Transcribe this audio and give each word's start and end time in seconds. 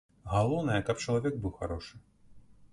Галоўнае, 0.29 0.79
каб 0.87 0.97
чалавек 1.05 1.33
быў 1.45 1.55
харошы! 1.61 1.95